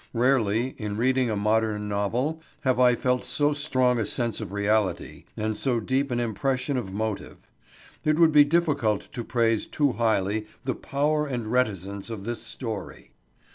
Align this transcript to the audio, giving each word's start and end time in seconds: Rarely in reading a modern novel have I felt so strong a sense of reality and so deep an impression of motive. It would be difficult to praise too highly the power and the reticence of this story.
Rarely 0.15 0.73
in 0.79 0.97
reading 0.97 1.29
a 1.29 1.35
modern 1.35 1.87
novel 1.87 2.41
have 2.61 2.79
I 2.79 2.95
felt 2.95 3.23
so 3.23 3.53
strong 3.53 3.99
a 3.99 4.05
sense 4.07 4.41
of 4.41 4.51
reality 4.51 5.25
and 5.37 5.55
so 5.55 5.79
deep 5.79 6.09
an 6.09 6.19
impression 6.19 6.75
of 6.75 6.91
motive. 6.91 7.37
It 8.03 8.17
would 8.17 8.31
be 8.31 8.43
difficult 8.43 9.13
to 9.13 9.23
praise 9.23 9.67
too 9.67 9.91
highly 9.91 10.47
the 10.65 10.73
power 10.73 11.27
and 11.27 11.45
the 11.45 11.49
reticence 11.49 12.09
of 12.09 12.23
this 12.25 12.41
story. 12.41 13.11